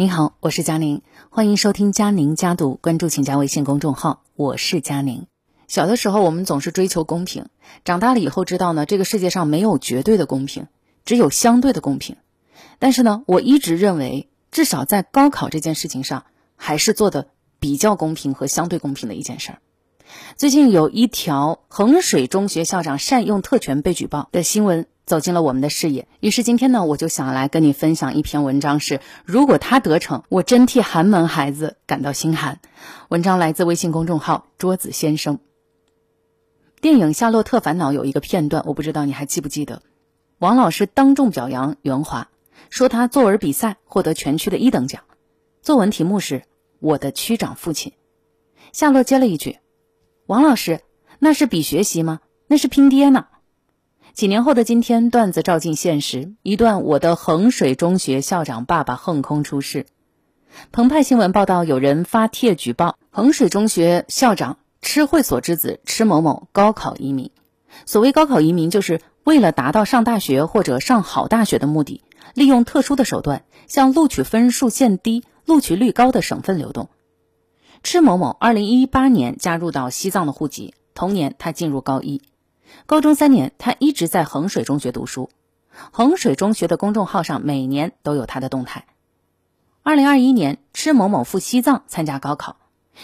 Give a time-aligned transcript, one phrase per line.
[0.00, 5.26] 您好，我是佳宁，欢迎收听佳宁家读，关注请加微信公众号，我是佳宁。
[5.66, 7.46] 小的时候我们总是追求公平，
[7.84, 10.68] 长大了以后知道呢，这个世界上没有绝对的公平，
[11.04, 12.14] 只有相对的公平。
[12.78, 17.26] 但是呢，我一直认为，至少在高考这件事情上，还是做的
[17.58, 19.58] 比较公平和相对公平的一件事儿。
[20.36, 32.60] 最近有一条衡水中学校长善用特权被举报的新闻走进了我们的视野，于是今天呢，我就想来跟你分享一篇文章，是如果他得逞，我真替寒门孩子感到心寒。
[33.08, 35.40] 文章来自微信公众号桌子先生。
[36.80, 39.82] 电影《夏洛特烦恼》有一个片段，我不知道你还记不记得，
[40.38, 42.28] 王老师当众表扬袁华，
[42.70, 45.02] 说他作文比赛获得全区的一等奖，
[45.62, 46.44] 作文题目是
[46.78, 47.94] 我的区长父亲。
[48.72, 49.58] 夏洛接了一句。
[50.26, 50.80] 王老师，
[51.18, 52.20] 那是比学习吗？
[52.46, 53.26] 那是拼爹呢。
[54.18, 59.86] 几年后的今天，段子照进现实，一段我的衡水中学校长爸爸横空出世。
[60.72, 67.30] 澎湃新闻报道，有人发帖举报衡水中学校长吃会所之子吃某某高考移民。
[67.86, 72.02] 所谓高考移民，就是为了达到上大学或者上好大学的目的，
[72.34, 76.88] 利用特殊的手段向录取分数线低、录取率高的省份流动。
[77.84, 82.20] 吃某某，二零一八年加入到西藏的户籍，同年他进入高一，
[82.86, 85.30] 高中三年他一直在衡水中学读书，
[85.92, 88.86] 衡水中学的公众号上每年都有他的动态。
[89.82, 92.56] 二零二一年，吃某某赴西藏参加高考，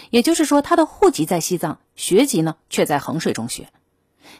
[0.09, 3.69] 也就是说他的户籍在西藏，学籍呢却在衡水中学，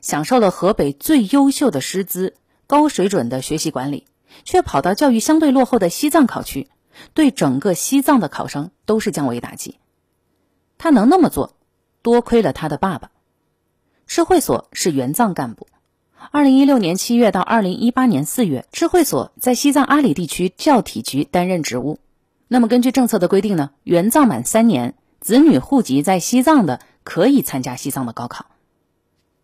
[0.01, 2.35] 享受了河北最优秀的师资、
[2.67, 4.05] 高水准的学习管理，
[4.43, 6.69] 却跑到教育相对落后的西藏考区，
[7.13, 9.79] 对整个西藏的考生都是降维打击。
[10.77, 11.55] 他能那么做，
[12.01, 13.09] 多亏了他的爸爸。
[14.07, 15.67] 吃会所是援藏干部。
[16.31, 21.99] 二零一六年七月到二零一八年四月，吃会所在西藏阿里地区教体局担任职务。
[22.47, 28.45] 那么根据政策的规定呢，援藏满三年，子女户籍在西藏的可以参加西藏的高考。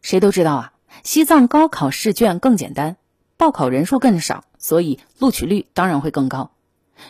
[0.01, 2.97] 谁都知道啊，西藏高考试卷更简单，
[3.37, 6.51] 报考人数更少，所以录取率当然会更高。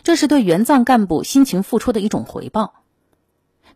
[0.04, 2.81] 这是对援藏干部辛勤付出的一种回报。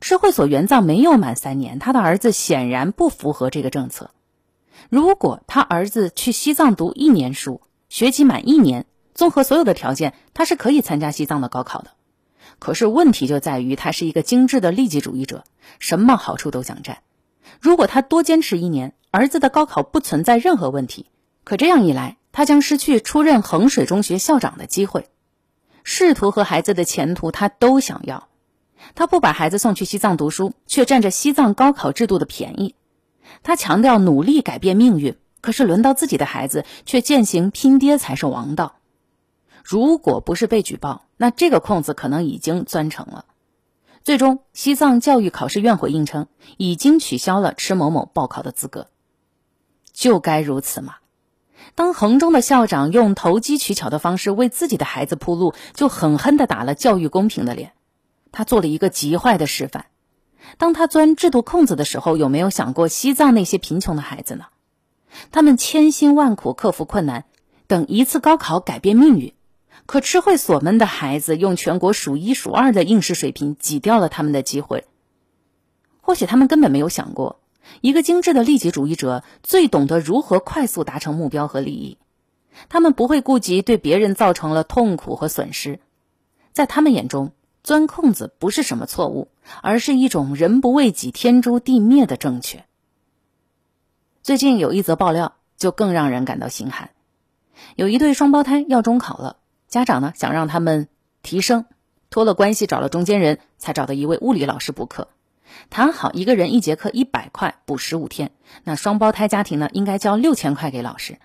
[0.05, 4.11] 社会所援藏没有满三年，他的儿子显然不符合这个政策。
[4.87, 11.89] 如果他儿子去西藏读一年书，学籍满一年，综合所有的条件，他是可以参加西藏的高考的。
[12.59, 15.43] 可是问题就在于他是一个精致的利己主义者，
[15.79, 16.99] 什么好处都想占。
[17.59, 21.07] 如果他多坚持一年，儿子的高考不存在任何问题。
[21.43, 25.07] 可这样一来，他将失去出任衡水中学校长的机会。
[25.83, 28.27] 仕途和孩子的前途，他都想要。
[28.93, 32.75] 他不把孩子送去西藏读书，却占着西藏高考制度的便宜。
[33.43, 38.75] 他强调努力改变命运，可是轮到自己的孩子，却践行拼爹才是王道。
[39.63, 43.25] 如果不是被举报，那这个空子可能已经钻成了。
[44.03, 48.87] 最终，西藏教育考试院回应称，已经取消了吃某某报考的资格。
[49.91, 50.97] 就该如此嘛！
[51.73, 57.71] 当衡中的校长用投机取巧的方式为自己的孩子铺路，就狠狠地打了教育公平的脸。
[58.35, 59.87] 他做了一个极坏的示范。
[60.59, 64.45] 当他钻制度空子的时候，有没有想过西藏那些贫穷的孩子呢？
[65.31, 67.25] 他们千辛万苦克服困难，
[67.65, 69.33] 等一次高考改变命运。
[69.87, 74.85] 可吃会所们的孩子用全国数一数二的应试水平挤掉了他们的机会。
[76.01, 77.39] 或许他们根本没有想过，
[77.81, 81.97] 一个精致的利己主义者最懂得如何快速达成目标和利益。
[82.69, 85.79] 他们不会顾及对别人造成了痛苦和损失，
[86.51, 87.31] 在他们眼中。
[87.65, 89.27] 钻空子不是什么错误，
[89.63, 92.63] 而是一种人不为己，天诛地灭的正确。
[94.21, 96.91] 最近有一则爆料，就更让人感到心寒。
[97.75, 99.37] 有一对双胞胎要中考了，
[99.67, 100.87] 家长呢想让他们
[101.23, 101.65] 提升，
[102.11, 105.07] 托了关系找了中间人，才找到一位物理老师补课。
[105.71, 108.29] 谈好一个人一节课一百块，补十五天。
[108.63, 111.17] 那双胞胎家庭呢，应该交六千块给老师。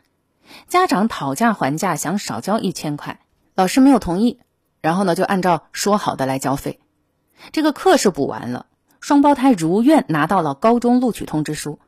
[0.69, 3.21] 家长讨价还价，想少交一千块，
[3.55, 4.39] 老师没有同意。
[4.81, 6.81] 然后呢，就按照说好的来交费。
[7.53, 8.67] 这个课是补完了，
[9.01, 11.79] 双胞胎如愿拿到了高中录取通知书。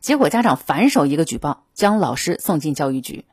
[0.00, 3.26] 结果家长反手一个举报，将老师送进教育局。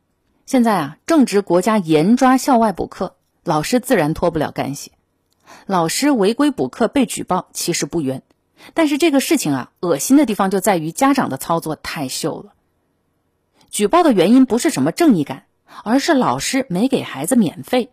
[0.46, 4.92] 现在啊，正值国家严抓校外补课，老师自然脱不了干系。
[5.66, 8.24] 老师违规补课被举报，其实不冤。
[8.74, 12.54] 但是这个事情啊，恶心的地方就在于家长的操作太秀了。
[13.70, 15.46] 举报的原因不是什么正义感，
[15.84, 17.92] 而是老师没给孩子免费。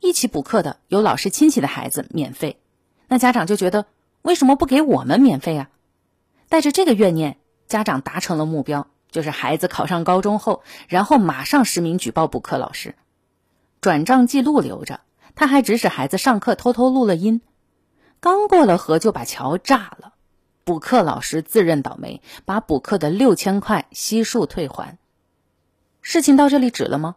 [0.00, 2.60] 一起补课的有老师亲戚的孩子免费，
[3.08, 3.86] 那家长就觉得
[4.22, 5.70] 为什么不给我们免费啊？
[6.48, 12.94] 带着这个怨念，家长达成了目标，就是孩子考上高中后，然后马上实名举报补课老师，
[13.80, 15.00] 转账记录留着，
[15.34, 17.40] 他还指使孩子上课偷偷录了音，
[18.20, 20.14] 刚过了河就把桥炸了。
[20.64, 24.98] 补课老师自认倒霉，把补课的六千块悉数退还。
[26.02, 27.16] 事情到这里止了吗？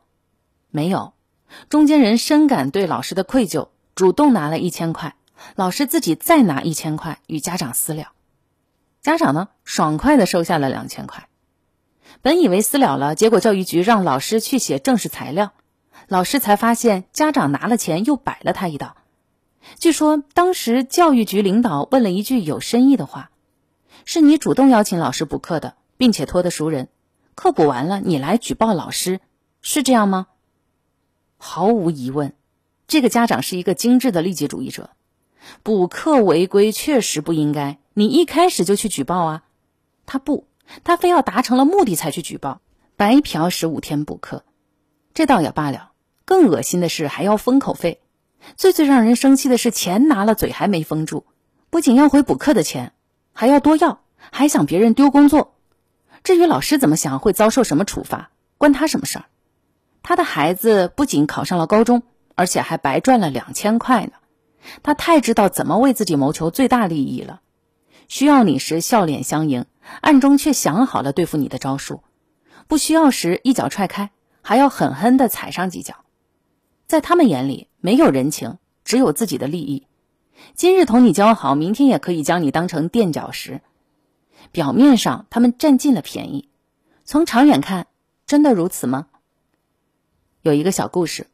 [0.69, 1.13] 没有，
[1.69, 5.15] 中间人深感对老师的愧疚，主动拿了一千块，
[5.55, 8.11] 老师自己再拿一千块与家长私了。
[9.01, 11.27] 家长呢，爽快的收下了两千块。
[12.21, 15.53] 本以为私了了，结果教育局让老师去写正式材料，
[16.07, 18.95] 老师才发现家长拿了钱又摆了他一道。
[19.77, 23.29] 据说当时教育局领导问了一句有深意的话。
[24.05, 26.87] 是你主动邀请老师补课的，并且托的熟人，
[27.35, 29.19] 课补完了你来举报老师，
[29.61, 30.27] 是这样吗？
[31.41, 32.33] 毫无疑问，
[32.85, 34.89] 这个家长是一个精致的利己主义者。
[35.63, 39.43] 补课违规确实不应该，你一开始就去举报啊。
[40.05, 40.45] 他不，
[40.83, 42.59] 他非要达成了目的才去举报，
[42.97, 44.43] 白嫖十五天补课，
[45.13, 45.91] 这倒也罢了。
[46.25, 48.01] 更恶心的是还要封口费，
[48.57, 51.25] 最最让人生气的是钱拿了嘴还没封住，
[51.69, 52.91] 不仅要回补课的钱。
[53.31, 54.01] 还要多要，
[54.31, 55.55] 还想别人丢工作。
[56.21, 59.25] 至于老师怎么想，会遭受什么处罚，关他什么事儿？
[60.01, 62.03] 他的孩子不仅考上了高中，
[62.35, 64.13] 而且还白赚了两千块呢。
[64.83, 67.41] 他太知道怎么为自己谋求最大利益了。
[68.07, 69.65] 需要你时笑脸相迎，
[70.01, 72.01] 暗中却想好了对付你的招数；
[72.67, 74.11] 不需要时一脚踹开，
[74.41, 75.95] 还要狠狠的踩上几脚。
[76.87, 79.85] 在他们眼里，没有人情，只有自己的利益。
[80.55, 83.61] 今日同你交好，明天也可以将你当成垫脚石。
[84.51, 86.49] 表面上他们占尽了便宜，
[87.05, 87.87] 从长远看，
[88.25, 89.07] 真的如此吗？
[90.41, 91.27] 有一个小故事：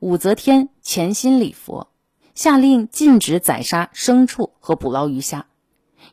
[0.00, 1.88] 武则天潜心礼佛，
[2.34, 5.46] 下令禁止宰杀牲畜和捕捞鱼虾。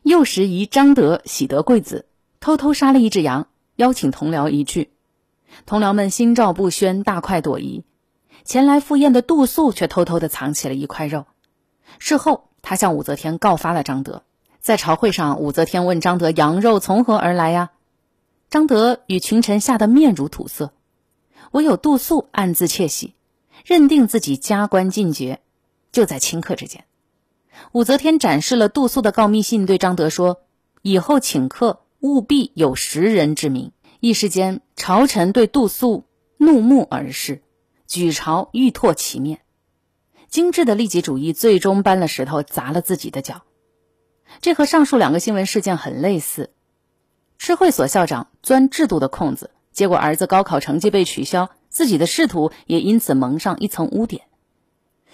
[0.02, 2.04] 幼时姨张德喜得贵子，
[2.38, 4.90] 偷偷杀了一只羊，邀请同僚一聚。
[5.64, 7.84] 同僚们心照不宣，大快朵颐。
[8.44, 11.24] 前来赴宴的杜素却偷偷的藏起了一块肉。
[11.98, 14.24] 事后，他向武则天告发了张德。
[14.60, 17.70] 在朝会上，武则天问张德：“羊肉从何而来呀？”
[18.50, 20.72] 张德与群臣吓得面如土色，
[21.52, 23.14] 唯有杜素暗自窃喜，
[23.64, 25.40] 认定自己加官进爵。
[25.92, 26.84] 就在顷刻之间，
[27.72, 30.42] 武则天展示了杜素的告密信，对张德说
[30.82, 36.04] ：“以后请客务必有识人之名。”一时间，朝臣对杜素
[36.36, 37.42] 怒目而视，
[37.86, 39.40] 举朝欲唾其面。
[40.28, 43.42] 精致的利己主义最终搬了石头砸了自己的脚，
[44.42, 46.52] 这和上述两个新闻事件很类似。
[47.38, 54.22] 吃会所校长钻制度的空子，结果儿子高考成绩被取消，自己的仕途也因此蒙上一层污点。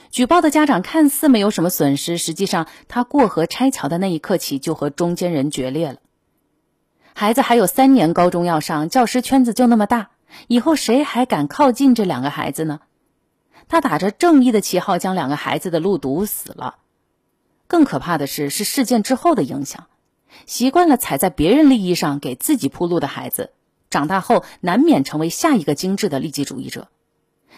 [0.09, 5.99] 举报的家长看似没有什么损失，实际上他过河拆桥的那一刻起就和中间人决裂了。
[7.13, 10.11] 孩子还有三年高中要上，教师圈子就那么大，
[10.47, 12.79] 以后谁还敢靠近这两个孩子呢？
[13.67, 16.77] 他打着正义的旗号，将两个孩子的路堵死了。
[17.67, 19.89] 更可怕的是，是事件之后的影响。
[20.47, 23.51] 习惯了踩在别人利益上给自己铺路的孩子，
[23.93, 26.89] 长大后难免成为下一个精致的利己主义者。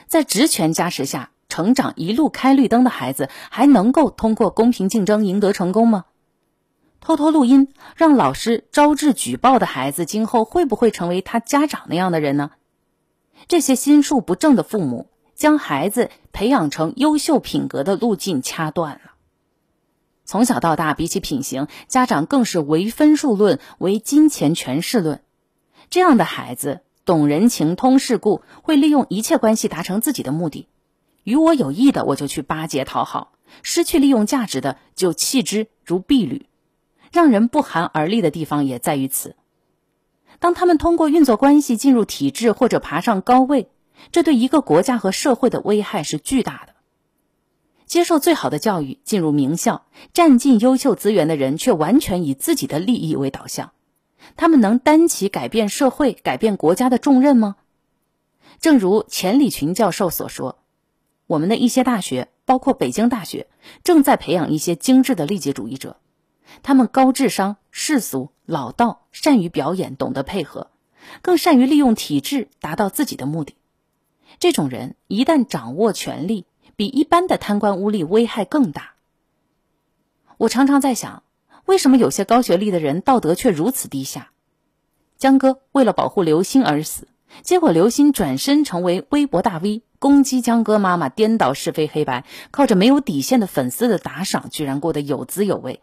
[0.06, 6.04] 在职权加持下成长，一路开绿灯的孩子，还能够通过公平竞争赢得成功吗？
[7.00, 12.50] 偷偷录音让老师招致举报的孩子，今后会不会成为他家长那样的人呢？
[13.48, 15.08] 这些心术不正的父母。
[15.36, 19.14] 将孩子培养成优秀品格的路径掐断了。
[20.24, 25.22] 从小到大，比起品行，家长更是唯分数论、唯金钱权势论。
[25.90, 30.68] 这样的孩子懂人情、通世故，会利用一切关系达成自己的目的。
[31.22, 36.46] 与我有益的，我就去巴结讨好；失去利用价值的，就弃之如敝履。
[37.12, 39.36] 让人不寒而栗的地方也在于此。
[40.38, 43.68] 当他们通过运作关系进入体制或者爬上高位。
[44.10, 46.74] 这对一个国家和社会的危害是巨大的。
[47.86, 53.70] 接受最好的教育，进入名校，占尽优秀资源的人，却完全以自己的利益为导向。
[54.36, 57.56] 他们能担起改变社会、改变国家的重任吗？
[58.60, 60.58] 正如钱理群教授所说，
[61.26, 63.48] 我们的一些大学，包括北京大学，
[63.82, 65.96] 正在培养一些精致的利己主义者。
[66.62, 70.70] 他们高智商、世俗、老道，善于表演，懂得配合，
[71.22, 73.54] 更善于利用体制达到自己的目的。
[74.38, 78.94] 这种人一旦掌握权力，比一般的贪官污吏危害更大。
[80.36, 81.22] 我常常在想，
[81.66, 84.30] 为什么有些高学历的人道德却如此低下？
[85.16, 87.08] 江歌为了保护刘星而死，
[87.42, 95.80] 结果刘星转身成为微博大 V，攻击江歌妈妈，颠倒是非黑白，靠着没有底线的粉丝的打赏，居然过得有滋有味。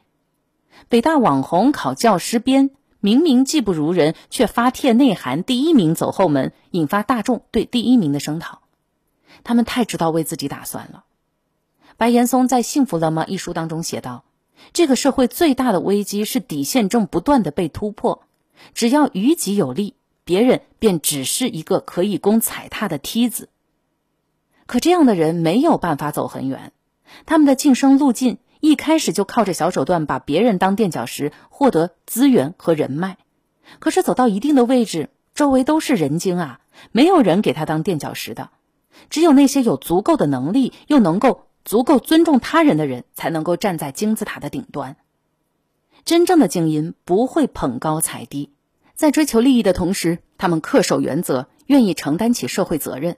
[0.90, 2.72] 北大网红考教师编。
[3.04, 8.62] 明明技不如人，却发帖内涵第一名走后门，引发大众对第一名的声讨。
[9.44, 11.04] 他们太知道为自己打算了。
[11.98, 14.24] 白岩松在《幸福了吗》一书当中写道
[14.74, 18.24] ：“这个社会最大的危机是底线正不断的被突破，
[18.74, 23.50] 只要于己有利，别人便只是一个可以供踩踏的梯子。
[24.66, 26.72] 可这样的人没有办法走很远，
[27.26, 33.18] 他们的晋升路径一开始就靠着小手段把别人当垫脚石，获得资源和人脉。
[33.80, 36.62] 可是走到一定的位置，周围都是人精啊，
[36.94, 38.52] 没有人给他当垫脚石的，
[39.10, 44.98] 只有那些有足够的能力又能够。”足够尊重他人的人，才能够站在金字塔的顶端。
[46.04, 48.52] 真正的精英不会捧高踩低，
[48.96, 53.18] 在追求利益的同时，他们恪守原则，愿意承担起社会责任。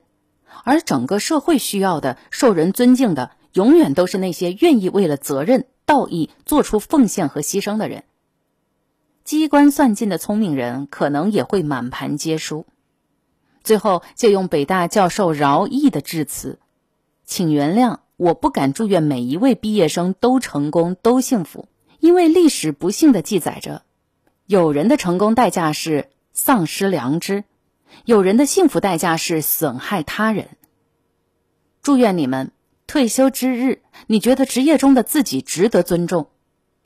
[0.62, 8.04] 而整个社会需要的、受人尊敬的，永远都是那些愿意为了责任、道义做出奉献和牺牲的人。
[9.24, 12.66] 机关算尽的聪明人，可能也会满盘皆输。
[13.62, 16.60] 最后，借用北大教授饶毅的致辞，
[17.24, 18.00] 请原谅。
[18.24, 21.68] 我不敢祝愿每一位毕业生都成功、都幸福，
[22.00, 23.82] 因为历史不幸的记载着，
[24.46, 27.44] 有人的成功代价是丧失良知，
[28.06, 30.48] 有人的幸福代价是损害他人。
[31.82, 32.52] 祝愿你们
[32.86, 36.28] 退休之日，你觉得职业中的自己值得尊重；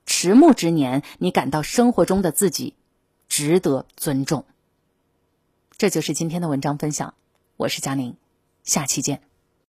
[0.06, 2.74] 迟暮之年，你感到生活中的自己
[3.28, 4.44] 值得尊重。
[5.76, 7.14] 这就是今天的文章分享，
[7.56, 8.16] 我是佳宁，
[8.64, 9.27] 下期见。